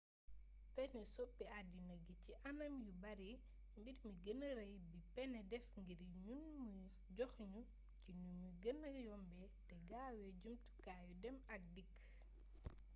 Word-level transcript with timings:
pënë 0.77 1.01
soppi 1.13 1.45
addina 1.59 1.95
gi 2.05 2.13
ci 2.23 2.31
anam 2.51 2.73
yu 2.85 2.93
bare 3.03 3.29
mbir 3.79 3.95
mi 4.03 4.11
gëna 4.23 4.49
rëy 4.59 4.75
bi 4.89 4.99
pënë 5.15 5.39
def 5.51 5.65
ngir 5.83 6.01
ñun 6.23 6.43
mooy 6.63 6.87
jox 7.17 7.33
nu 7.51 7.59
ci 8.01 8.09
nu 8.21 8.29
mu 8.41 8.49
gëna 8.63 8.89
yombee 9.07 9.49
te 9.67 9.75
gaawee 9.89 10.35
jumtukaayu 10.41 11.11
dem 11.23 11.37
ak 11.53 11.61
dikk 11.75 11.91